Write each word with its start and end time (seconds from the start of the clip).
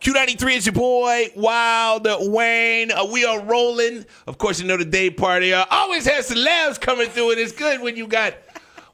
Q93 0.00 0.56
is 0.56 0.66
your 0.66 0.74
boy, 0.74 1.30
Wild 1.34 2.06
Wayne. 2.30 2.92
Uh, 2.92 3.06
we 3.06 3.24
are 3.24 3.40
rolling. 3.40 4.04
Of 4.26 4.36
course, 4.38 4.60
you 4.60 4.66
know 4.66 4.76
the 4.76 4.84
day 4.84 5.10
party. 5.10 5.54
Uh, 5.54 5.64
always 5.70 6.06
has 6.06 6.30
celebs 6.30 6.78
coming 6.80 7.08
through, 7.08 7.32
and 7.32 7.40
it's 7.40 7.52
good 7.52 7.80
when 7.80 7.96
you 7.96 8.06
got 8.06 8.34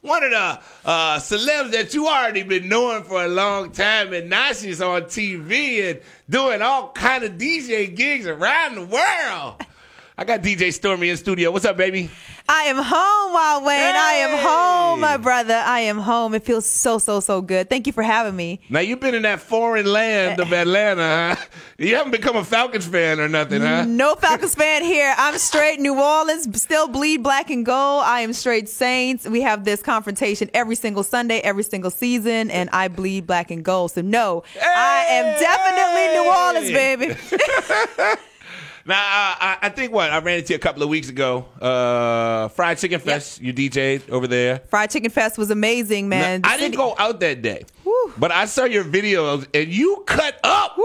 one 0.01 0.23
of 0.23 0.31
the 0.31 0.61
uh, 0.85 1.19
celebs 1.19 1.73
that 1.73 1.93
you 1.93 2.07
already 2.07 2.45
been 2.45 2.69
knowing 2.69 3.03
for 3.03 3.25
a 3.25 3.29
long 3.29 3.73
time, 3.73 4.13
and 4.13 4.31
now 4.31 4.53
she's 4.53 4.81
on 4.81 5.03
TV 5.03 5.91
and 5.91 6.01
doing 6.31 6.63
all 6.63 6.93
kind 6.93 7.25
of 7.25 7.33
DJ 7.33 7.95
gigs 7.95 8.27
around 8.27 8.77
the 8.77 8.87
world. 8.87 9.61
I 10.19 10.25
got 10.25 10.43
DJ 10.43 10.71
Stormy 10.75 11.09
in 11.09 11.17
studio. 11.17 11.51
What's 11.51 11.65
up, 11.65 11.79
baby? 11.79 12.11
I 12.47 12.65
am 12.65 12.77
home, 12.77 13.33
Wild 13.33 13.65
Wayne. 13.65 13.79
Hey! 13.79 13.97
I 13.97 14.13
am 14.29 14.39
home, 14.39 15.01
my 15.01 15.17
brother. 15.17 15.55
I 15.55 15.81
am 15.81 15.97
home. 15.99 16.35
It 16.35 16.45
feels 16.45 16.67
so, 16.67 16.99
so, 16.99 17.21
so 17.21 17.41
good. 17.41 17.71
Thank 17.71 17.87
you 17.87 17.95
for 17.95 18.03
having 18.03 18.37
me. 18.37 18.61
Now 18.69 18.81
you've 18.81 19.01
been 19.01 19.15
in 19.15 19.23
that 19.23 19.41
foreign 19.41 19.87
land 19.87 20.39
of 20.39 20.53
eh. 20.53 20.61
Atlanta, 20.61 21.37
huh? 21.37 21.45
You 21.79 21.97
haven't 21.97 22.13
become 22.13 22.37
a 22.37 22.45
Falcons 22.45 22.87
fan 22.87 23.21
or 23.21 23.29
nothing, 23.29 23.63
huh? 23.63 23.87
No 23.87 24.15
Falcons 24.15 24.55
fan 24.55 24.83
here. 24.83 25.15
I'm 25.17 25.39
straight 25.39 25.81
New 25.81 25.99
Orleans, 25.99 26.61
still 26.61 26.89
bleed 26.89 27.23
black 27.23 27.49
and 27.49 27.65
gold. 27.65 28.03
I 28.05 28.21
am 28.21 28.35
straight 28.35 28.69
Saints. 28.69 29.27
We 29.27 29.41
have 29.41 29.65
this 29.65 29.83
confrontation 29.83 30.51
every 30.53 30.77
single 30.77 31.05
Sunday, 31.05 31.39
every 31.39 31.65
single 31.65 31.91
season, 31.91 32.51
and 32.51 32.69
I 32.71 32.89
bleed 32.89 33.27
black 33.27 33.51
and 33.51 33.65
gold. 33.65 33.93
So 33.93 34.03
no, 34.03 34.43
I 34.61 35.07
am 35.09 35.41
definitely 35.41 36.07
New 36.21 36.29
Orleans, 36.29 36.71
baby. 36.71 38.19
Now, 38.85 38.97
I, 38.97 39.59
I, 39.63 39.69
think 39.69 39.93
what 39.93 40.11
I 40.11 40.19
ran 40.19 40.39
into 40.39 40.53
you 40.53 40.57
a 40.57 40.59
couple 40.59 40.83
of 40.83 40.89
weeks 40.89 41.09
ago. 41.09 41.47
Uh, 41.61 42.49
Fried 42.49 42.79
Chicken 42.79 42.99
Fest. 43.01 43.41
You 43.41 43.53
DJ'd 43.53 44.11
over 44.11 44.27
there. 44.27 44.59
Fried 44.69 44.91
Chicken 44.91 45.11
Fest 45.11 45.39
was 45.39 45.51
amazing, 45.51 46.09
man. 46.09 46.41
Now, 46.41 46.51
I 46.51 46.57
didn't 46.57 46.77
go 46.77 46.95
out 46.99 47.21
that 47.21 47.43
day, 47.43 47.65
but 48.19 48.33
I 48.33 48.47
saw 48.47 48.65
your 48.65 48.85
videos 48.85 49.47
and 49.55 49.69
you 49.73 50.03
cut 50.07 50.39
up. 50.43 50.77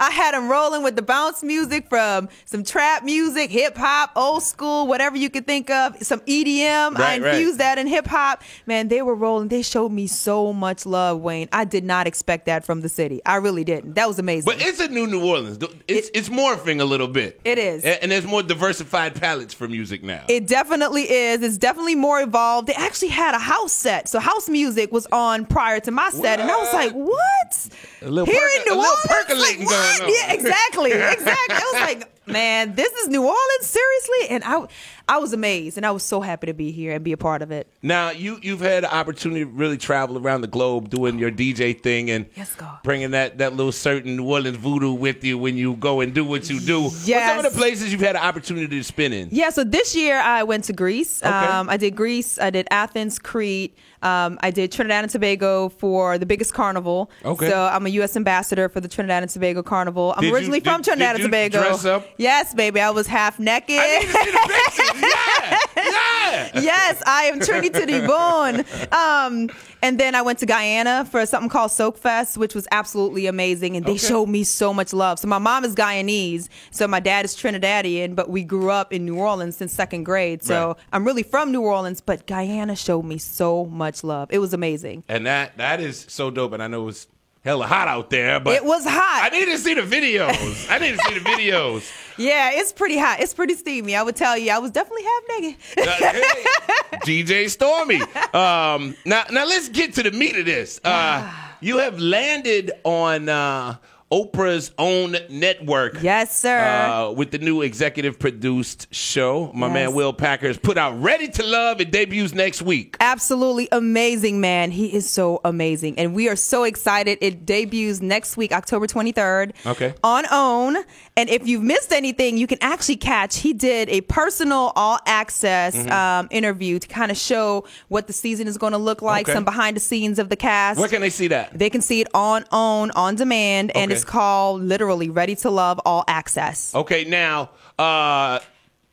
I 0.00 0.10
had 0.10 0.32
them 0.34 0.48
rolling 0.48 0.82
with 0.82 0.94
the 0.96 1.02
bounce 1.02 1.42
music 1.42 1.88
from 1.88 2.28
some 2.44 2.62
trap 2.62 3.02
music, 3.04 3.50
hip 3.50 3.76
hop, 3.76 4.12
old 4.14 4.42
school, 4.42 4.86
whatever 4.86 5.16
you 5.16 5.28
could 5.28 5.46
think 5.46 5.70
of, 5.70 5.96
some 6.02 6.20
EDM. 6.20 6.96
I 6.96 6.98
Right, 6.98 7.22
right. 7.22 7.34
infused 7.34 7.58
that 7.58 7.78
in 7.78 7.86
hip 7.86 8.06
hop. 8.06 8.42
Man, 8.66 8.88
they 8.88 9.02
were 9.02 9.14
rolling. 9.14 9.48
They 9.48 9.62
showed 9.62 9.90
me 9.90 10.06
so 10.06 10.52
much 10.52 10.86
love, 10.86 11.20
Wayne. 11.20 11.48
I 11.52 11.64
did 11.64 11.84
not 11.84 12.06
expect 12.06 12.46
that 12.46 12.64
from 12.64 12.80
the 12.80 12.88
city. 12.88 13.20
I 13.26 13.36
really 13.36 13.64
didn't. 13.64 13.94
That 13.94 14.06
was 14.06 14.18
amazing. 14.18 14.44
But 14.46 14.64
it's 14.64 14.80
a 14.80 14.88
new 14.88 15.06
New 15.06 15.24
Orleans. 15.24 15.58
It's 15.88 16.10
it's 16.14 16.28
morphing 16.28 16.80
a 16.80 16.84
little 16.84 17.08
bit. 17.08 17.40
It 17.44 17.58
is. 17.58 17.84
and, 17.84 18.12
there's 18.12 18.26
more 18.26 18.42
diversified 18.42 19.14
palettes 19.20 19.52
for 19.54 19.68
music 19.68 20.02
now. 20.02 20.24
It 20.28 20.46
definitely 20.46 21.10
is. 21.10 21.42
It's 21.42 21.58
definitely 21.58 21.94
more 21.94 22.20
evolved. 22.20 22.68
They 22.68 22.74
actually 22.74 23.08
had 23.08 23.34
a 23.34 23.38
house 23.38 23.72
set. 23.72 24.08
So 24.08 24.18
house 24.20 24.48
music 24.48 24.92
was 24.92 25.06
on 25.12 25.44
prior 25.46 25.80
to 25.80 25.90
my 25.90 26.10
set. 26.10 26.40
And 26.40 26.50
I 26.50 26.56
was 26.56 26.72
like, 26.72 26.92
what? 26.92 27.68
Here 28.00 28.08
in 28.08 28.14
New 28.14 28.28
a 28.28 28.76
little 28.76 28.76
Orleans? 28.76 29.06
percolating 29.08 29.60
Like, 29.60 29.68
what? 29.68 29.87
Yeah, 30.08 30.32
exactly. 30.32 30.92
Exactly. 30.92 31.56
I 31.56 31.70
was 31.72 31.80
like, 31.82 32.17
man, 32.28 32.74
this 32.74 32.92
is 32.92 33.08
New 33.08 33.22
Orleans? 33.22 33.38
Seriously? 33.62 34.28
And 34.30 34.44
I 34.44 34.66
I 35.10 35.18
was 35.18 35.32
amazed 35.32 35.76
and 35.78 35.86
I 35.86 35.90
was 35.90 36.02
so 36.02 36.20
happy 36.20 36.46
to 36.48 36.54
be 36.54 36.70
here 36.70 36.92
and 36.94 37.02
be 37.02 37.12
a 37.12 37.16
part 37.16 37.40
of 37.42 37.50
it. 37.50 37.66
Now 37.82 38.10
you 38.10 38.38
you've 38.42 38.60
had 38.60 38.84
the 38.84 38.94
opportunity 38.94 39.44
to 39.44 39.50
really 39.50 39.78
travel 39.78 40.18
around 40.18 40.42
the 40.42 40.46
globe 40.48 40.90
doing 40.90 41.18
your 41.18 41.30
DJ 41.30 41.80
thing 41.80 42.10
and 42.10 42.26
Yes, 42.36 42.54
God. 42.54 42.78
bringing 42.82 43.12
that 43.12 43.38
that 43.38 43.54
little 43.54 43.72
certain 43.72 44.16
New 44.16 44.24
Orleans 44.24 44.56
voodoo 44.56 44.92
with 44.92 45.24
you 45.24 45.38
when 45.38 45.56
you 45.56 45.74
go 45.76 46.00
and 46.00 46.12
do 46.14 46.24
what 46.24 46.50
you 46.50 46.60
do. 46.60 46.82
What's 46.82 46.96
some 47.06 47.38
of 47.38 47.44
the 47.52 47.58
places 47.58 47.90
you've 47.92 48.00
had 48.02 48.16
the 48.16 48.22
opportunity 48.24 48.66
to 48.68 48.82
spin 48.84 49.12
in? 49.12 49.28
Yeah, 49.32 49.50
so 49.50 49.64
this 49.64 49.94
year 49.96 50.18
I 50.18 50.42
went 50.42 50.64
to 50.64 50.72
Greece. 50.72 51.22
Okay. 51.22 51.30
Um, 51.30 51.68
I 51.70 51.76
did 51.76 51.96
Greece. 51.96 52.38
I 52.38 52.50
did 52.50 52.66
Athens, 52.70 53.18
Crete. 53.18 53.76
Um, 54.00 54.38
I 54.42 54.52
did 54.52 54.70
Trinidad 54.70 55.02
and 55.04 55.10
Tobago 55.10 55.70
for 55.70 56.18
the 56.18 56.26
biggest 56.26 56.54
carnival. 56.54 57.10
Okay. 57.24 57.48
So 57.50 57.64
I'm 57.64 57.84
a 57.84 57.88
U.S. 57.90 58.16
ambassador 58.16 58.68
for 58.68 58.80
the 58.80 58.86
Trinidad 58.86 59.24
and 59.24 59.30
Tobago 59.30 59.60
Carnival. 59.60 60.14
I'm 60.16 60.20
Did 60.22 60.28
you- 60.28 60.34
originally 60.36 60.60
from 60.60 60.82
Trinidad 60.84 61.16
did 61.16 61.24
and 61.24 61.32
Tobago. 61.32 61.60
dress 61.62 61.84
up? 61.84 62.06
Yes, 62.18 62.52
baby. 62.52 62.80
I 62.80 62.90
was 62.90 63.06
half 63.06 63.38
naked. 63.38 63.76
I 63.78 63.98
need 63.98 64.06
to 64.06 64.12
see 64.12 64.30
the 64.32 65.02
pictures. 65.02 65.14
Yeah, 65.78 66.50
yeah. 66.54 66.60
yes, 66.60 67.02
I 67.06 67.22
am 67.24 67.38
Trini 67.40 67.72
to 67.72 67.86
the 67.86 68.06
bone. 68.06 68.64
Um, 68.92 69.48
and 69.80 69.98
then 69.98 70.14
I 70.14 70.22
went 70.22 70.40
to 70.40 70.46
Guyana 70.46 71.06
for 71.10 71.24
something 71.24 71.48
called 71.48 71.70
Soak 71.70 71.96
Fest, 71.96 72.36
which 72.36 72.54
was 72.54 72.66
absolutely 72.72 73.26
amazing. 73.26 73.76
And 73.76 73.86
they 73.86 73.92
Okay. 73.92 73.98
showed 74.08 74.26
me 74.28 74.44
so 74.44 74.74
much 74.74 74.92
love. 74.92 75.18
So 75.20 75.28
my 75.28 75.38
mom 75.38 75.64
is 75.64 75.74
Guyanese, 75.74 76.48
so 76.72 76.86
my 76.88 77.00
dad 77.00 77.24
is 77.24 77.34
Trinidadian, 77.36 78.14
but 78.16 78.28
we 78.28 78.42
grew 78.44 78.70
up 78.70 78.92
in 78.92 79.04
New 79.06 79.16
Orleans 79.16 79.56
since 79.56 79.72
second 79.72 80.02
grade. 80.04 80.42
So 80.42 80.68
Right. 80.68 80.76
I'm 80.92 81.04
really 81.06 81.22
from 81.22 81.52
New 81.52 81.62
Orleans, 81.62 82.00
but 82.00 82.26
Guyana 82.26 82.74
showed 82.76 83.04
me 83.04 83.18
so 83.18 83.64
much 83.66 84.02
love. 84.04 84.28
It 84.30 84.38
was 84.40 84.52
amazing. 84.52 85.04
And 85.08 85.24
that 85.26 85.56
that 85.58 85.80
is 85.80 86.04
so 86.08 86.30
dope. 86.30 86.52
And 86.52 86.62
I 86.62 86.66
know 86.66 86.88
it's 86.88 87.06
hella 87.44 87.66
hot 87.66 87.88
out 87.88 88.10
there, 88.10 88.40
but 88.40 88.54
It 88.54 88.64
was 88.64 88.84
hot. 88.84 89.30
I 89.32 89.36
need 89.38 89.46
to 89.46 89.58
see 89.58 89.74
the 89.74 89.82
videos. 89.82 90.66
I 90.70 90.78
need 90.78 90.96
to 90.98 91.02
see 91.04 91.14
the 91.18 91.20
videos. 91.24 91.90
Yeah, 92.20 92.50
it's 92.52 92.72
pretty 92.72 92.98
hot. 92.98 93.20
It's 93.20 93.32
pretty 93.32 93.54
steamy. 93.54 93.94
I 93.94 94.02
would 94.02 94.16
tell 94.16 94.36
you, 94.36 94.50
I 94.50 94.58
was 94.58 94.72
definitely 94.72 95.04
half 95.04 95.22
naked. 95.40 95.56
Uh, 95.78 95.92
hey, 95.92 96.98
DJ 97.04 97.48
Stormy. 97.48 98.00
Um, 98.34 98.96
now, 99.04 99.22
now 99.30 99.46
let's 99.46 99.68
get 99.68 99.94
to 99.94 100.02
the 100.02 100.10
meat 100.10 100.36
of 100.36 100.44
this. 100.44 100.80
Uh, 100.82 101.32
you 101.60 101.78
have 101.78 102.00
landed 102.00 102.72
on 102.82 103.28
uh, 103.28 103.76
Oprah's 104.10 104.72
own 104.78 105.16
network. 105.28 105.98
yes, 106.02 106.38
sir. 106.38 106.58
Uh, 106.58 107.10
with 107.12 107.30
the 107.30 107.38
new 107.38 107.60
executive 107.62 108.18
produced 108.18 108.86
show, 108.90 109.50
my 109.54 109.66
Yes. 109.66 109.74
man 109.74 109.94
Will 109.94 110.12
Packer 110.14 110.46
has 110.46 110.56
put 110.56 110.78
out 110.78 111.00
"Ready 111.02 111.28
to 111.28 111.42
Love." 111.44 111.80
It 111.80 111.90
debuts 111.90 112.32
next 112.32 112.62
week. 112.62 112.96
Absolutely 113.00 113.68
amazing, 113.70 114.40
man. 114.40 114.70
He 114.70 114.86
is 114.94 115.08
so 115.10 115.40
amazing. 115.44 115.98
And 115.98 116.14
we 116.14 116.28
are 116.28 116.36
so 116.36 116.64
excited. 116.64 117.18
It 117.20 117.44
debuts 117.44 118.00
next 118.00 118.36
week, 118.38 118.52
October 118.52 118.86
23rd. 118.86 119.52
Okay. 119.66 119.92
On 120.02 120.24
OWN. 120.30 120.84
And 121.16 121.28
if 121.28 121.46
you've 121.46 121.62
missed 121.62 121.92
anything, 121.92 122.38
you 122.38 122.46
can 122.46 122.58
actually 122.62 122.96
catch. 122.96 123.38
He 123.38 123.52
did 123.52 123.88
a 123.90 124.00
personal 124.02 124.72
all 124.76 124.98
access 125.06 125.74
Mm-hmm. 125.76 125.90
um, 125.92 126.28
interview 126.30 126.78
to 126.78 126.88
kind 126.88 127.10
of 127.10 127.16
show 127.18 127.64
what 127.88 128.06
the 128.06 128.12
season 128.12 128.48
is 128.48 128.56
going 128.56 128.72
to 128.72 128.78
look 128.78 129.02
like, 129.02 129.26
Okay. 129.26 129.34
some 129.34 129.44
behind 129.44 129.76
the 129.76 129.80
scenes 129.80 130.18
of 130.18 130.28
the 130.30 130.36
cast. 130.36 130.78
Where 130.80 130.88
can 130.88 131.00
they 131.02 131.10
see 131.10 131.28
that? 131.28 131.58
they 131.58 131.68
can 131.68 131.82
see 131.82 132.00
it 132.00 132.08
on 132.14 132.44
OWN, 132.52 132.90
on 132.92 133.14
demand. 133.16 133.76
And 133.76 133.97
It's 134.02 134.04
called 134.10 134.62
literally 134.62 135.10
Ready 135.10 135.34
to 135.36 135.50
Love 135.50 135.80
All 135.84 136.04
Access. 136.08 136.74
Okay, 136.74 137.04
now 137.04 137.50
uh, 137.78 138.38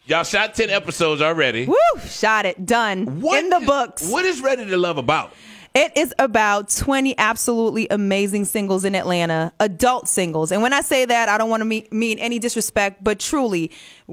y'all 0.05 0.23
shot 0.23 0.55
ten 0.55 0.69
episodes 0.69 1.21
already. 1.21 1.65
Woo! 1.65 1.75
Shot 2.07 2.45
it. 2.45 2.65
Done. 2.65 3.21
What 3.21 3.43
In 3.43 3.49
the 3.49 3.57
is- 3.59 3.65
books. 3.67 4.09
What 4.09 4.25
is 4.25 4.41
Ready 4.41 4.65
to 4.65 4.77
Love 4.77 4.97
about? 4.97 5.33
It 5.77 5.91
is 5.97 6.13
about 6.19 6.69
20 6.69 7.17
absolutely 7.17 7.85
amazing 7.89 8.45
singles 8.45 8.85
in 8.85 8.95
Atlanta, 8.95 9.51
adult 9.59 10.07
singles. 10.07 10.53
And 10.53 10.61
when 10.61 10.71
I 10.71 10.79
say 10.79 11.03
that, 11.03 11.27
I 11.27 11.37
don't 11.37 11.49
want 11.49 11.59
to 11.59 11.65
mean, 11.65 11.85
mean 11.91 12.17
any 12.19 12.39
disrespect, 12.39 13.03
but 13.03 13.19
truly 13.19 13.71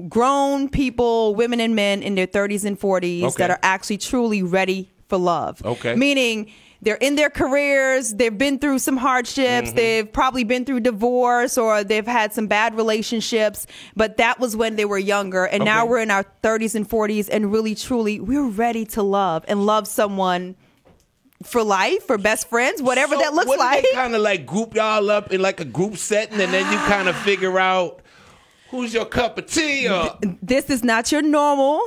grown 0.09 0.67
people, 0.67 1.35
women 1.35 1.61
and 1.61 1.73
men 1.73 2.03
in 2.03 2.15
their 2.15 2.27
30s 2.27 2.65
and 2.65 2.77
40s 2.77 3.23
Okay. 3.23 3.35
that 3.37 3.49
are 3.49 3.59
actually 3.63 3.97
truly 3.97 4.43
ready 4.43 4.89
for 5.07 5.17
love. 5.17 5.63
Okay. 5.65 5.95
Meaning, 5.95 6.51
they're 6.83 6.95
in 6.97 7.15
their 7.15 7.29
careers, 7.29 8.13
they've 8.13 8.37
been 8.37 8.59
through 8.59 8.79
some 8.79 8.97
hardships, 8.97 9.69
Mm-hmm. 9.69 9.75
they've 9.75 10.11
probably 10.11 10.43
been 10.43 10.65
through 10.65 10.81
divorce 10.81 11.57
or 11.57 11.83
they've 11.83 12.05
had 12.05 12.33
some 12.33 12.47
bad 12.47 12.75
relationships, 12.75 13.65
but 13.95 14.17
that 14.17 14.39
was 14.39 14.55
when 14.55 14.75
they 14.75 14.85
were 14.85 14.97
younger. 14.97 15.45
And 15.45 15.63
now 15.63 15.85
we're 15.85 15.99
in 15.99 16.11
our 16.11 16.25
30s 16.43 16.75
and 16.75 16.87
40s, 16.87 17.29
and 17.31 17.51
really, 17.51 17.73
truly, 17.75 18.19
we're 18.19 18.47
ready 18.49 18.85
to 18.87 19.01
love 19.03 19.45
and 19.47 19.65
love 19.65 19.87
someone 19.87 20.55
for 21.43 21.63
life, 21.63 22.03
for 22.05 22.17
best 22.17 22.47
friends, 22.49 22.81
whatever 22.81 23.15
So 23.15 23.21
that 23.21 23.33
looks 23.33 23.57
like. 23.57 23.85
Kind 23.93 24.15
of 24.15 24.21
like 24.21 24.45
group 24.45 24.75
y'all 24.75 25.09
up 25.09 25.31
in 25.33 25.41
like 25.41 25.59
a 25.59 25.65
group 25.65 25.97
setting, 25.97 26.39
and 26.39 26.53
then 26.53 26.71
you 26.71 26.77
kind 26.79 27.07
of 27.09 27.15
figure 27.17 27.59
out 27.59 28.01
who's 28.71 28.93
your 28.93 29.05
cup 29.05 29.37
of 29.37 29.45
tea. 29.47 29.89
Or 29.89 30.17
this 30.41 30.69
is 30.69 30.83
not 30.83 31.11
your 31.11 31.21
normal 31.21 31.81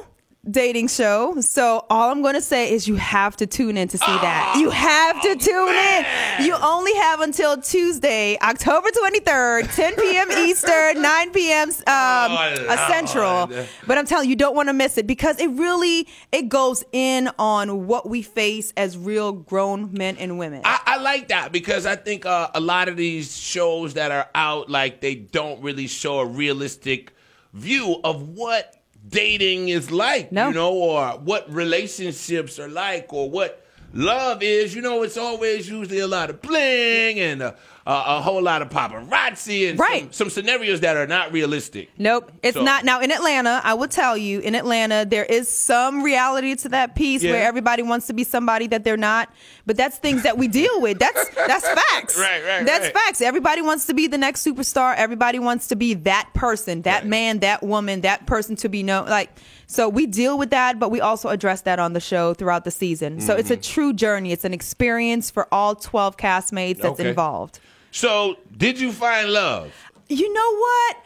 dating 0.50 0.88
show. 0.88 1.40
So 1.40 1.84
all 1.90 2.10
I'm 2.10 2.22
going 2.22 2.34
to 2.34 2.40
say 2.40 2.72
is 2.72 2.86
you 2.86 2.96
have 2.96 3.36
to 3.38 3.46
tune 3.46 3.76
in 3.76 3.88
to 3.88 3.98
see 3.98 4.04
that. 4.06 4.56
You 4.58 4.70
have 4.70 5.20
to 5.22 5.36
tune 5.36 5.74
in. 5.74 6.46
You 6.46 6.54
only 6.62 6.94
have 6.96 7.20
until 7.20 7.60
Tuesday, 7.60 8.38
October 8.40 8.88
23rd, 8.90 9.74
10 9.74 9.96
p.m. 9.96 10.30
Eastern, 10.48 11.02
9 11.02 11.30
p.m. 11.32 11.68
Um, 11.70 11.74
Oh, 11.88 12.66
uh, 12.68 12.88
Central. 12.88 13.46
Lord. 13.46 13.68
But 13.86 13.98
I'm 13.98 14.06
telling 14.06 14.26
you, 14.26 14.30
you 14.30 14.36
don't 14.36 14.54
want 14.54 14.68
to 14.68 14.72
miss 14.72 14.98
it 14.98 15.06
because 15.06 15.38
it 15.40 15.48
really 15.50 16.06
it 16.32 16.48
goes 16.48 16.84
in 16.92 17.28
on 17.38 17.86
what 17.86 18.08
we 18.08 18.22
face 18.22 18.72
as 18.76 18.96
real 18.96 19.32
grown 19.32 19.92
men 19.92 20.16
and 20.16 20.38
women. 20.38 20.62
I, 20.64 20.80
I 20.86 20.96
like 20.98 21.28
that 21.28 21.52
because 21.52 21.86
I 21.86 21.96
think 21.96 22.26
uh, 22.26 22.50
a 22.54 22.60
lot 22.60 22.88
of 22.88 22.96
these 22.96 23.36
shows 23.36 23.94
that 23.94 24.10
are 24.12 24.28
out, 24.34 24.68
like 24.70 25.00
they 25.00 25.14
don't 25.14 25.62
really 25.62 25.86
show 25.86 26.20
a 26.20 26.26
realistic 26.26 27.12
view 27.52 28.00
of 28.04 28.28
what 28.30 28.74
dating 29.08 29.68
is 29.68 29.90
like, 29.90 30.32
No. 30.32 30.48
you 30.48 30.54
know, 30.54 30.72
or 30.72 31.08
what 31.18 31.52
relationships 31.52 32.58
are 32.58 32.68
like, 32.68 33.12
or 33.12 33.30
what 33.30 33.64
love 33.96 34.42
is. 34.42 34.74
You 34.74 34.82
know, 34.82 35.02
it's 35.02 35.16
always 35.16 35.68
usually 35.68 36.00
a 36.00 36.06
lot 36.06 36.30
of 36.30 36.40
bling 36.42 37.18
and 37.20 37.42
a, 37.42 37.54
uh, 37.86 38.04
a 38.18 38.20
whole 38.20 38.42
lot 38.42 38.62
of 38.62 38.68
paparazzi 38.68 39.70
and 39.70 39.78
Right. 39.78 40.02
some, 40.14 40.28
some 40.28 40.30
scenarios 40.30 40.80
that 40.80 40.96
are 40.96 41.06
not 41.06 41.32
realistic. 41.32 41.88
Nope, 41.98 42.32
it's 42.42 42.56
So- 42.56 42.64
not. 42.64 42.84
Now 42.84 43.00
in 43.00 43.12
Atlanta, 43.12 43.60
I 43.62 43.74
will 43.74 43.86
tell 43.88 44.16
you, 44.16 44.40
in 44.40 44.54
Atlanta, 44.56 45.06
there 45.08 45.24
is 45.24 45.48
some 45.48 46.02
reality 46.02 46.56
to 46.56 46.68
that 46.70 46.94
piece 46.96 47.22
Yeah. 47.22 47.32
where 47.32 47.44
everybody 47.46 47.82
wants 47.82 48.08
to 48.08 48.12
be 48.12 48.24
somebody 48.24 48.66
that 48.68 48.82
they're 48.84 48.96
not. 48.96 49.28
But 49.66 49.76
that's 49.76 49.98
things 49.98 50.22
that 50.24 50.36
we 50.36 50.48
deal 50.48 50.80
with. 50.80 50.98
That's 50.98 51.28
that's 51.34 51.68
facts. 51.92 52.18
Right, 52.18 52.42
right, 52.44 52.66
That's 52.66 52.86
right. 52.86 52.92
facts. 52.94 53.20
Everybody 53.20 53.62
wants 53.62 53.86
to 53.86 53.94
be 53.94 54.06
the 54.08 54.18
next 54.18 54.44
superstar. 54.44 54.94
Everybody 54.96 55.38
wants 55.38 55.68
to 55.68 55.76
be 55.76 55.94
that 55.94 56.28
person, 56.34 56.82
that 56.82 57.02
Right. 57.02 57.06
man, 57.08 57.38
that 57.40 57.62
woman, 57.62 58.00
that 58.02 58.26
person 58.26 58.56
to 58.56 58.68
be 58.68 58.82
known. 58.82 59.08
Like 59.08 59.30
so, 59.66 59.88
we 59.88 60.06
deal 60.06 60.38
with 60.38 60.50
that, 60.50 60.78
but 60.78 60.90
we 60.90 61.00
also 61.00 61.28
address 61.28 61.62
that 61.62 61.78
on 61.78 61.92
the 61.92 62.00
show 62.00 62.34
throughout 62.34 62.64
the 62.64 62.70
season. 62.70 63.20
So 63.20 63.34
it's 63.34 63.50
a 63.50 63.54
Mm-hmm. 63.56 63.72
true 63.74 63.92
journey. 63.92 64.32
It's 64.32 64.44
an 64.44 64.54
experience 64.54 65.30
for 65.30 65.48
all 65.52 65.74
twelve 65.74 66.16
castmates 66.16 66.78
that's 66.78 67.00
Okay. 67.00 67.08
involved. 67.10 67.58
So, 67.90 68.36
did 68.56 68.78
you 68.78 68.92
find 68.92 69.30
love? 69.32 69.72
You 70.08 70.32
know 70.32 70.56
what? 70.56 70.96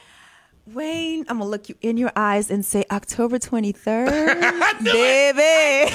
Wayne, 0.67 1.25
I'm 1.29 1.39
gonna 1.39 1.51
look 1.51 1.69
you 1.69 1.75
in 1.81 1.97
your 1.97 2.13
eyes 2.15 2.51
and 2.51 2.65
say 2.65 2.85
October 2.93 3.39
23rd. 3.39 4.07
Baby. 4.85 5.93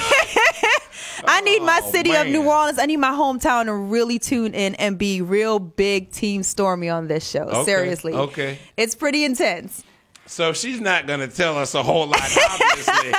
I 1.24 1.40
need 1.42 1.60
my 1.62 1.80
Oh, 1.82 1.90
city 1.90 2.14
of. 2.14 2.26
New 2.26 2.42
Orleans. 2.42 2.78
I 2.78 2.84
need 2.86 2.98
my 2.98 3.10
hometown 3.12 3.66
to 3.66 3.74
really 3.74 4.18
tune 4.18 4.52
in 4.54 4.74
and 4.74 4.98
be 4.98 5.22
real 5.22 5.58
big 5.58 6.10
team 6.10 6.42
Stormy 6.42 6.88
on 6.90 7.08
this 7.08 7.26
show. 7.28 7.44
Okay, 7.44 7.64
Seriously. 7.64 8.12
okay. 8.12 8.58
It's 8.76 8.94
pretty 8.94 9.24
intense. 9.24 9.82
So 10.26 10.52
she's 10.52 10.80
not 10.80 11.06
going 11.06 11.20
to 11.20 11.28
tell 11.28 11.56
us 11.56 11.74
a 11.74 11.82
whole 11.82 12.06
lot, 12.06 12.20
obviously. 12.50 13.12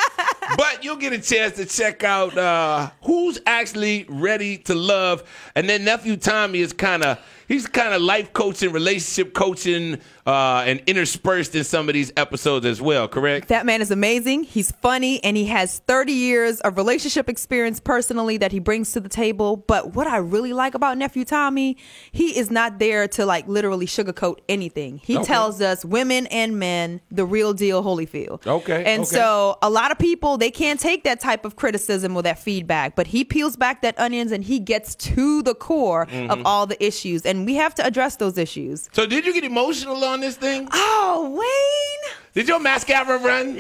but 0.58 0.84
you'll 0.84 0.98
get 0.98 1.14
a 1.14 1.20
chance 1.20 1.56
to 1.56 1.66
check 1.66 2.04
out 2.04 2.38
uh, 2.38 2.92
who's 3.04 3.40
actually 3.46 4.06
ready 4.10 4.58
to 4.60 4.76
love. 4.76 5.24
And 5.56 5.70
then 5.70 5.86
nephew 5.86 6.18
Tommy 6.18 6.60
is 6.60 6.74
kind 6.74 7.04
of 7.04 7.20
he's 7.48 7.68
kind 7.68 7.94
of 7.94 8.02
life 8.02 8.34
coaching, 8.34 8.72
relationship 8.72 9.34
coaching, 9.34 10.00
uh, 10.26 10.64
and 10.68 10.82
interspersed 10.88 11.56
in 11.56 11.64
some 11.64 11.88
of 11.88 11.94
these 11.94 12.12
episodes 12.18 12.66
as 12.66 12.82
well. 12.82 13.08
Correct? 13.08 13.48
That 13.48 13.66
man 13.66 13.82
is 13.82 13.92
amazing. 13.92 14.44
He's 14.44 14.72
funny 14.72 15.24
and 15.24 15.38
he 15.38 15.46
has 15.46 15.80
30 15.88 16.12
years 16.12 16.60
of 16.62 16.76
relationship 16.78 17.30
experience 17.30 17.80
personally 17.80 18.38
that 18.38 18.52
he 18.52 18.60
brings 18.60 18.92
to 18.92 19.00
the 19.00 19.08
table. 19.10 19.56
But 19.58 19.96
what 19.96 20.06
I 20.08 20.18
really 20.18 20.52
like 20.54 20.76
about 20.76 20.98
Nephew 20.98 21.24
Tommy, 21.24 21.78
he 22.12 22.38
is 22.38 22.52
not 22.52 22.80
there 22.80 23.08
to 23.10 23.26
like 23.26 23.48
literally 23.48 23.86
sugarcoat 23.86 24.40
anything. 24.50 25.00
He 25.04 25.16
Okay. 25.18 25.26
tells 25.26 25.62
us 25.62 25.86
women 25.86 26.28
and 26.28 26.60
men 26.60 27.00
the 27.10 27.26
real 27.26 27.54
deal 27.54 27.82
Holyfield. 27.84 28.46
Okay, 28.46 28.84
And 28.86 29.04
okay. 29.04 29.16
so 29.16 29.58
a 29.62 29.70
lot 29.70 29.92
of 29.92 29.98
people 29.98 30.38
they 30.38 30.52
can't 30.52 30.80
take 30.80 31.06
that 31.06 31.20
type 31.22 31.46
of 31.46 31.56
criticism 31.56 32.16
or 32.18 32.24
that 32.24 32.38
feedback, 32.40 32.96
but 32.96 33.08
he 33.08 33.24
peels 33.24 33.56
back 33.56 33.82
that 33.84 33.98
onions 33.98 34.32
and 34.34 34.44
he 34.44 34.60
gets 34.60 34.94
to 34.96 35.42
the 35.44 35.56
core 35.56 36.06
Mm-hmm. 36.08 36.32
of 36.32 36.42
all 36.46 36.66
the 36.66 36.82
issues 36.84 37.26
and 37.26 37.37
we 37.46 37.56
have 37.56 37.76
to 37.76 37.86
address 37.86 38.16
those 38.16 38.38
issues. 38.38 38.90
So 38.94 39.06
did 39.06 39.26
you 39.26 39.34
get 39.34 39.44
emotional 39.44 40.04
on 40.04 40.22
this 40.22 40.36
thing? 40.36 40.68
Oh, 40.72 41.30
Wayne. 41.32 42.14
Did 42.34 42.48
your 42.48 42.60
mascara 42.60 43.18
run? 43.18 43.60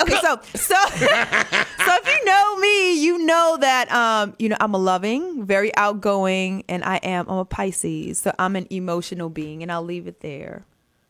Okay, 0.00 0.18
so 0.22 0.40
so 0.54 0.74
so 0.88 0.96
if 0.96 2.06
you 2.06 2.24
know 2.24 2.56
me, 2.56 3.02
you 3.02 3.18
know 3.26 3.58
that 3.60 3.90
um, 3.92 4.34
you 4.38 4.48
know, 4.48 4.56
I'm 4.60 4.74
a 4.74 4.78
loving, 4.78 5.44
very 5.44 5.74
outgoing, 5.76 6.64
and 6.68 6.84
I 6.84 6.96
am 6.96 7.28
I'm 7.28 7.38
a 7.38 7.44
Pisces. 7.44 8.20
So 8.20 8.32
I'm 8.38 8.56
an 8.56 8.66
emotional 8.70 9.28
being, 9.28 9.62
and 9.62 9.70
I'll 9.70 9.82
leave 9.82 10.06
it 10.06 10.20
there. 10.20 10.64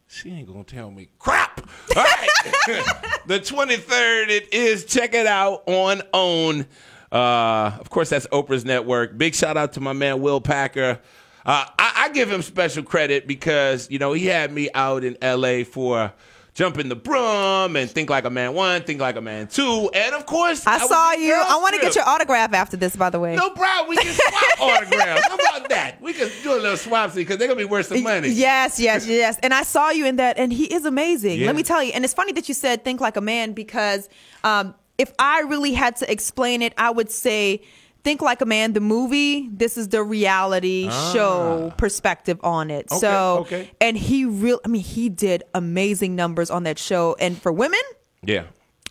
She 0.07 0.31
ain't 0.31 0.49
gonna 0.49 0.65
tell 0.65 0.91
me 0.91 1.09
crap. 1.19 1.61
All 1.97 2.03
right. 2.03 2.29
the 3.27 3.39
23rd, 3.39 4.29
it 4.29 4.53
is. 4.53 4.85
Check 4.85 5.15
it 5.15 5.27
out 5.27 5.63
on 5.67 6.03
OWN. 6.13 6.67
Uh, 7.13 7.77
of 7.79 7.91
course, 7.91 8.09
that's 8.11 8.27
Oprah's 8.29 8.65
network. 8.65 9.17
Big 9.17 9.35
shout 9.35 9.57
out 9.57 9.75
to 9.75 9.81
my 9.81 9.93
man 9.93 10.21
Will 10.21 10.41
Packer. 10.41 10.99
Uh, 11.45 11.65
I, 11.79 11.93
I 11.97 12.09
give 12.11 12.31
him 12.31 12.43
special 12.43 12.83
credit 12.83 13.27
because 13.27 13.91
you 13.91 13.99
know 13.99 14.13
he 14.13 14.27
had 14.27 14.53
me 14.53 14.69
out 14.75 15.05
in 15.05 15.17
L.A. 15.23 15.65
for 15.65 16.13
jumping 16.55 16.89
the 16.89 16.97
broom 16.97 17.77
and 17.77 17.91
think 17.91 18.11
like 18.11 18.25
a 18.25 18.31
man 18.31 18.53
one, 18.53 18.83
think 18.83 19.01
like 19.01 19.17
a 19.17 19.21
man 19.21 19.47
two, 19.47 19.91
and 19.95 20.15
of 20.15 20.27
course 20.27 20.67
I, 20.67 20.79
was 20.79 20.89
saw 20.89 21.13
you. 21.13 21.35
I 21.35 21.59
want 21.61 21.75
to 21.77 21.81
get 21.81 21.95
your 21.95 22.07
autograph 22.07 22.53
after 22.53 22.77
this, 22.77 22.95
by 22.97 23.11
the 23.11 23.19
way. 23.19 23.37
No 23.37 23.51
problem. 23.51 23.89
We 23.89 23.97
can 23.97 24.13
swap 24.13 24.61
autographs. 24.61 25.27
How 25.27 25.35
about 25.35 25.69
that? 25.71 26.01
We 26.03 26.13
can 26.13 26.31
do 26.43 26.53
a 26.53 26.61
little 26.61 26.77
swap 26.77 27.15
because 27.15 27.39
they're 27.39 27.49
gonna 27.49 27.59
be 27.59 27.65
worth 27.65 27.87
some 27.87 28.03
money. 28.03 28.29
Yes, 28.29 28.79
yes, 28.79 29.07
yes. 29.09 29.39
And 29.43 29.55
I 29.55 29.63
saw 29.63 29.91
you 29.91 30.07
in 30.07 30.17
that, 30.17 30.39
and 30.39 30.53
he 30.53 30.73
is 30.73 30.85
amazing. 30.85 31.41
Yeah. 31.41 31.47
Let 31.47 31.57
me 31.57 31.63
tell 31.63 31.83
you. 31.83 31.93
And 31.93 32.05
it's 32.05 32.15
funny 32.15 32.33
that 32.33 32.49
you 32.49 32.55
said 32.55 32.85
think 32.85 33.01
like 33.01 33.17
a 33.17 33.23
man 33.23 33.53
because 33.53 34.09
um, 34.45 34.75
if 34.99 35.13
I 35.19 35.41
really 35.41 35.73
had 35.73 35.97
to 35.97 36.13
explain 36.13 36.61
it, 36.61 36.75
I 36.77 36.91
would 36.91 37.11
say 37.11 37.63
think 38.03 38.21
like 38.23 38.41
a 38.41 38.47
man. 38.47 38.73
The 38.73 38.81
movie. 38.81 39.49
This 39.53 39.77
is 39.77 39.89
the 39.89 40.03
reality 40.03 40.89
show 41.13 41.73
perspective 41.77 42.39
on 42.43 42.71
it. 42.71 42.87
Ah. 42.91 42.95
Okay, 42.97 43.01
so, 43.01 43.39
okay. 43.41 43.71
and 43.81 43.97
he 43.97 44.25
real. 44.25 44.61
I 44.65 44.69
mean, 44.69 44.83
he 44.83 45.09
did 45.09 45.43
amazing 45.55 46.17
numbers 46.17 46.51
on 46.51 46.65
that 46.65 46.79
show. 46.79 47.17
And 47.21 47.41
for 47.41 47.53
women, 47.53 47.81
Yeah. 48.25 48.45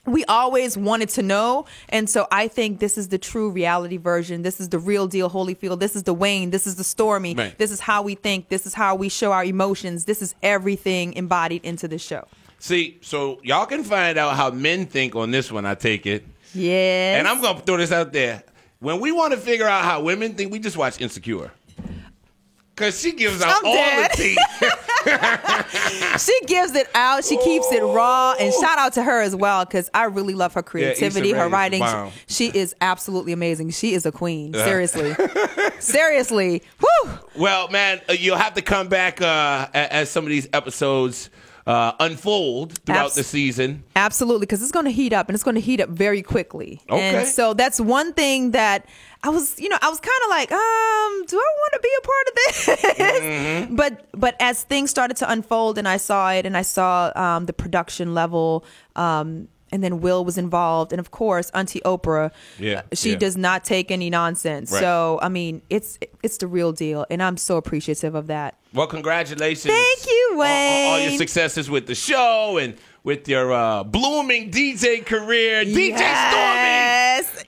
we 0.06 0.26
always 0.26 0.78
wanted 0.78 1.10
to 1.10 1.22
know. 1.22 1.66
And 1.90 2.10
so 2.10 2.28
I 2.32 2.48
think 2.48 2.80
this 2.80 2.98
is 2.98 3.10
the 3.10 3.18
true 3.18 3.50
reality 3.52 3.98
version. 3.98 4.42
This 4.42 4.60
is 4.60 4.70
the 4.70 4.80
real 4.80 5.08
deal 5.08 5.30
Holyfield. 5.30 5.80
This 5.80 5.96
is 5.96 6.04
the 6.04 6.14
Wayne. 6.14 6.50
This 6.52 6.66
is 6.66 6.76
the 6.76 6.84
Stormy. 6.84 7.36
Right. 7.36 7.58
This 7.58 7.72
is 7.72 7.80
how 7.80 8.02
we 8.02 8.16
think. 8.16 8.50
This 8.50 8.66
is 8.66 8.74
how 8.74 8.96
we 8.96 9.10
show 9.10 9.32
our 9.32 9.44
emotions. 9.44 10.06
This 10.06 10.22
is 10.22 10.34
everything 10.42 11.14
embodied 11.14 11.64
into 11.64 11.88
the 11.88 11.98
show. 12.00 12.28
See, 12.60 12.98
so 13.02 13.40
y'all 13.44 13.66
can 13.66 13.84
find 13.84 14.18
out 14.18 14.36
how 14.36 14.50
men 14.52 14.86
think 14.86 15.16
on 15.16 15.32
this 15.32 15.52
one, 15.52 15.66
I 15.66 15.76
take 15.76 16.06
it. 16.06 16.26
Yeah. 16.54 17.18
And 17.20 17.28
I'm 17.28 17.40
going 17.42 17.56
to 17.58 17.62
throw 17.62 17.78
this 17.78 17.92
out 17.92 18.12
there. 18.12 18.44
When 18.80 19.00
we 19.02 19.12
want 19.12 19.34
to 19.34 19.40
figure 19.40 19.68
out 19.68 19.84
how 19.84 20.02
women 20.02 20.36
think, 20.36 20.52
we 20.52 20.60
just 20.60 20.78
watch 20.78 21.02
Insecure. 21.02 21.52
Because 22.74 23.00
she 23.02 23.12
gives 23.12 23.42
out 23.42 23.58
I'm 23.60 23.66
all 23.66 23.74
dead. 23.74 24.12
the 24.12 24.16
tea. 24.16 24.38
she 26.20 26.40
gives 26.46 26.74
it 26.76 26.88
out. 26.96 27.26
She 27.26 27.36
keeps 27.44 27.70
it 27.74 27.84
raw. 27.84 28.36
And 28.40 28.54
shout 28.54 28.78
out 28.80 28.94
to 28.94 29.04
her 29.04 29.22
as 29.22 29.36
well 29.36 29.66
because 29.66 29.90
I 29.94 30.06
really 30.06 30.34
love 30.34 30.54
her 30.54 30.64
creativity, 30.64 31.32
Issa 31.32 31.40
her 31.40 31.50
writing. 31.50 31.82
bomb. 31.82 32.14
She 32.28 32.48
is 32.48 32.74
absolutely 32.80 33.34
amazing. 33.34 33.72
She 33.72 33.94
is 33.96 34.06
a 34.06 34.14
queen. 34.14 34.54
Seriously. 34.54 35.14
Seriously. 35.80 36.64
Whew. 36.80 37.10
well, 37.36 37.68
man, 37.68 38.00
uh, 38.08 38.14
you'll 38.14 38.38
have 38.38 38.54
to 38.54 38.62
come 38.62 38.88
back 38.88 39.22
uh, 39.22 39.68
as 39.74 40.10
some 40.10 40.24
of 40.24 40.30
these 40.30 40.48
episodes 40.54 41.30
uh, 41.68 41.94
unfold 42.00 42.80
throughout 42.86 43.08
Abs- 43.08 43.16
the 43.16 43.24
season. 43.24 43.84
Absolutely, 43.96 44.46
because 44.46 44.62
it's 44.62 44.72
going 44.72 44.86
to 44.86 44.92
heat 44.92 45.14
up 45.14 45.28
and 45.28 45.36
it's 45.36 45.44
going 45.44 45.56
to 45.56 45.62
heat 45.62 45.82
up 45.82 45.90
very 45.90 46.22
quickly. 46.22 46.82
Okay. 46.90 47.18
And 47.18 47.28
so 47.28 47.54
that's 47.54 47.80
one 47.80 48.14
thing 48.14 48.52
that 48.52 48.86
I 49.24 49.30
was, 49.30 49.60
you 49.60 49.70
know, 49.70 49.78
I 49.82 49.90
was 49.90 50.00
kind 50.00 50.22
of 50.24 50.30
like, 50.30 50.52
um, 50.52 51.26
do 51.28 51.38
I 51.38 51.52
want 51.58 51.74
to 51.74 51.80
be 51.82 51.90
a 51.98 52.02
part 52.02 52.28
of 52.28 52.36
this? 52.36 52.66
Mm-hmm. 53.00 53.76
But 53.76 54.06
but 54.14 54.36
as 54.40 54.64
things 54.64 54.90
started 54.90 55.18
to 55.18 55.32
unfold 55.32 55.78
and 55.78 55.88
I 55.88 55.98
saw 55.98 56.32
it 56.32 56.46
and 56.46 56.56
I 56.56 56.62
saw 56.62 57.12
um, 57.16 57.46
the 57.46 57.54
production 57.54 58.14
level, 58.14 58.66
um, 58.96 59.48
and 59.72 59.84
then 59.84 60.02
Will 60.02 60.24
was 60.26 60.38
involved, 60.38 60.92
and 60.92 61.00
of 61.00 61.12
course, 61.12 61.50
Auntie 61.52 61.82
Oprah, 61.86 62.32
Yeah, 62.58 62.80
uh, 62.92 62.96
she 62.96 63.12
yeah. 63.12 63.18
does 63.18 63.38
not 63.38 63.64
take 63.64 63.92
any 63.92 64.10
nonsense. 64.10 64.72
Right. 64.72 64.80
So 64.82 65.20
I 65.22 65.30
mean, 65.30 65.62
it's 65.70 65.98
it's 66.24 66.38
the 66.38 66.48
real 66.48 66.72
deal, 66.72 67.06
and 67.10 67.22
I'm 67.22 67.38
so 67.38 67.58
appreciative 67.58 68.16
of 68.16 68.28
that. 68.28 68.56
Well, 68.74 68.88
congratulations. 68.88 69.74
Thank 69.74 70.06
you, 70.08 70.30
on- 70.34 70.40
on 70.48 70.94
all 70.94 71.00
your 71.00 71.18
successes 71.18 71.70
with 71.70 71.88
the 71.88 71.96
show 71.96 72.58
and 72.58 72.76
with 73.04 73.28
your 73.28 73.52
uh, 73.52 73.84
blooming 73.84 74.52
DJ 74.52 75.06
career. 75.06 75.64
DJ 75.64 75.98
Stormy. 75.98 76.89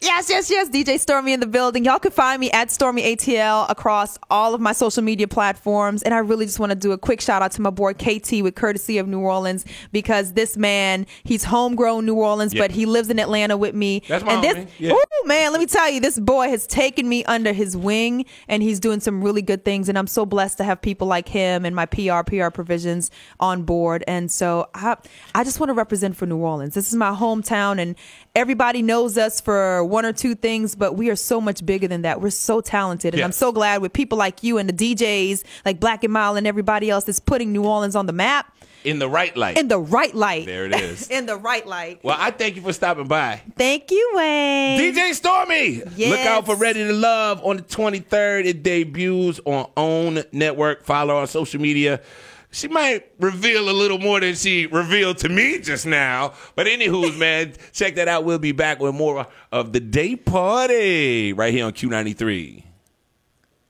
Yes. 0.01 0.29
Yes, 0.29 0.49
yes. 0.49 0.69
DJ 0.69 0.99
Stormy 0.99 1.31
in 1.33 1.39
the 1.39 1.45
building. 1.47 1.85
Y'all 1.85 1.99
can 1.99 2.11
find 2.11 2.39
me 2.39 2.49
at 2.51 2.71
Stormy 2.71 3.03
ATL 3.15 3.69
across 3.69 4.17
all 4.31 4.55
of 4.55 4.61
my 4.61 4.71
social 4.73 5.03
media 5.03 5.27
platforms. 5.27 6.01
And 6.01 6.13
I 6.13 6.17
really 6.19 6.45
just 6.45 6.59
want 6.59 6.71
to 6.71 6.75
do 6.75 6.91
a 6.91 6.97
quick 6.97 7.21
shout 7.21 7.41
out 7.43 7.51
to 7.53 7.61
my 7.61 7.69
boy 7.69 7.93
KT 7.93 8.41
with 8.41 8.55
courtesy 8.55 8.97
of 8.97 9.07
New 9.07 9.19
Orleans 9.19 9.63
because 9.91 10.33
this 10.33 10.57
man, 10.57 11.05
he's 11.23 11.43
homegrown 11.43 12.05
New 12.05 12.15
Orleans, 12.15 12.53
Yeah. 12.53 12.63
but 12.63 12.71
he 12.71 12.85
lives 12.87 13.09
in 13.11 13.19
Atlanta 13.19 13.57
with 13.57 13.75
me. 13.75 14.01
That's 14.07 14.23
my 14.23 14.33
and 14.33 14.43
this, 14.43 14.57
homie. 14.57 14.67
Yeah. 14.79 14.93
Ooh, 14.93 15.27
man, 15.27 15.51
let 15.51 15.59
me 15.59 15.67
tell 15.67 15.89
you, 15.89 15.99
this 15.99 16.19
boy 16.19 16.49
has 16.49 16.65
taken 16.65 17.07
me 17.07 17.23
under 17.25 17.53
his 17.53 17.77
wing 17.77 18.25
and 18.47 18.63
he's 18.63 18.79
doing 18.79 19.01
some 19.01 19.23
really 19.23 19.41
good 19.43 19.63
things. 19.63 19.87
And 19.87 19.97
I'm 19.99 20.07
so 20.07 20.25
blessed 20.25 20.57
to 20.57 20.63
have 20.63 20.81
people 20.81 21.07
like 21.07 21.27
him 21.27 21.63
and 21.63 21.75
my 21.75 21.85
PR, 21.85 22.21
PR 22.25 22.49
provisions 22.49 23.11
on 23.39 23.63
board. 23.63 24.03
And 24.07 24.31
so 24.31 24.67
I, 24.73 24.97
I 25.35 25.43
just 25.43 25.59
want 25.59 25.69
to 25.69 25.73
represent 25.75 26.15
for 26.17 26.25
New 26.25 26.37
Orleans. 26.37 26.73
This 26.73 26.87
is 26.89 26.95
my 26.95 27.11
hometown 27.11 27.79
and 27.79 27.95
everybody 28.35 28.81
knows 28.81 29.17
us 29.17 29.41
for 29.41 29.83
one 29.83 30.05
or 30.05 30.13
two 30.13 30.35
things, 30.35 30.75
but 30.75 30.95
we 30.95 31.09
are 31.09 31.15
so 31.15 31.41
much 31.41 31.65
bigger 31.65 31.87
than 31.87 32.03
that. 32.03 32.21
We're 32.21 32.29
so 32.29 32.61
talented. 32.61 33.13
And 33.13 33.23
I'm 33.23 33.31
so 33.31 33.51
glad 33.51 33.81
with 33.81 33.93
people 33.93 34.17
like 34.17 34.43
you 34.43 34.57
and 34.57 34.69
the 34.69 34.73
DJs 34.95 35.43
like 35.65 35.79
Black 35.79 36.03
N 36.03 36.11
Mild 36.11 36.37
and 36.37 36.47
everybody 36.47 36.89
else 36.89 37.03
that's 37.05 37.19
putting 37.19 37.51
New 37.51 37.65
Orleans 37.65 37.95
on 37.95 38.05
the 38.05 38.13
map 38.13 38.53
In 38.83 38.99
the 38.99 39.09
right 39.09 39.35
light. 39.35 39.57
in 39.57 39.67
the 39.67 39.79
right 39.79 40.13
light. 40.15 40.45
There 40.45 40.65
it 40.65 40.73
is. 40.73 41.07
in 41.11 41.25
the 41.25 41.35
right 41.35 41.65
light. 41.67 41.99
well, 42.03 42.17
I 42.19 42.31
thank 42.31 42.55
you 42.55 42.61
for 42.61 42.73
stopping 42.73 43.07
by. 43.07 43.41
Thank 43.57 43.91
you, 43.91 44.11
Wayne. 44.15 44.79
DJ 44.93 45.13
Stormy. 45.13 45.81
Look 45.97 46.19
out 46.19 46.45
for 46.45 46.55
Ready 46.55 46.83
to 46.85 46.93
Love 46.93 47.43
on 47.43 47.57
the 47.57 47.63
23rd. 47.63 48.45
It 48.45 48.63
debuts 48.63 49.39
on 49.45 49.69
OWN 49.75 50.23
Network. 50.31 50.83
Follow 50.85 51.17
on 51.17 51.27
social 51.27 51.59
media. 51.61 52.01
She 52.51 52.67
might 52.67 53.09
reveal 53.19 53.69
a 53.69 53.71
little 53.71 53.97
more 53.97 54.19
than 54.19 54.35
she 54.35 54.67
revealed 54.67 55.17
to 55.19 55.29
me 55.29 55.59
just 55.59 55.85
now. 55.85 56.33
But 56.55 56.67
anywho's, 56.67 57.17
man, 57.19 57.53
check 57.71 57.95
that 57.95 58.07
out. 58.07 58.25
We'll 58.25 58.39
be 58.39 58.51
back 58.51 58.79
with 58.79 58.93
more 58.93 59.27
of 59.51 59.73
the 59.73 59.79
day 59.79 60.15
party 60.15 61.33
right 61.33 61.53
here 61.53 61.65
on 61.65 61.71
Q93. 61.73 62.63